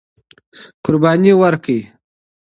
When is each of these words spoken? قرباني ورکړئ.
قرباني 0.85 1.31
ورکړئ. 1.41 1.81